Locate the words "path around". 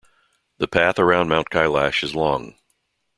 0.67-1.29